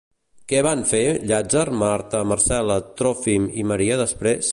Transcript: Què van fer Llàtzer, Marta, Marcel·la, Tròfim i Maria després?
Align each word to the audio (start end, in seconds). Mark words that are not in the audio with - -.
Què 0.51 0.61
van 0.67 0.79
fer 0.91 1.01
Llàtzer, 1.31 1.65
Marta, 1.83 2.21
Marcel·la, 2.31 2.79
Tròfim 3.03 3.49
i 3.65 3.67
Maria 3.73 4.01
després? 4.05 4.49